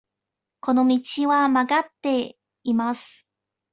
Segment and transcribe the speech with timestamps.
[0.61, 0.99] この道
[1.29, 3.27] は曲がっています。